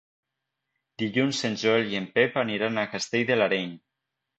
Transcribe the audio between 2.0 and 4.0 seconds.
en Pep aniran a Castell de l'Areny.